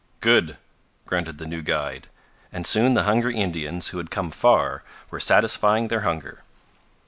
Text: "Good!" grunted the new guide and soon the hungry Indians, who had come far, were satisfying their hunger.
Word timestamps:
"Good!" 0.19 0.57
grunted 1.05 1.37
the 1.37 1.45
new 1.45 1.61
guide 1.61 2.07
and 2.51 2.65
soon 2.65 2.95
the 2.95 3.03
hungry 3.03 3.37
Indians, 3.37 3.89
who 3.89 3.99
had 3.99 4.09
come 4.09 4.31
far, 4.31 4.81
were 5.11 5.19
satisfying 5.19 5.89
their 5.89 6.01
hunger. 6.01 6.43